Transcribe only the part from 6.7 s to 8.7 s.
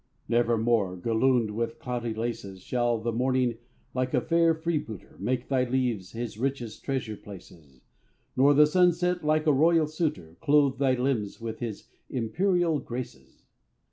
treasure places; Nor the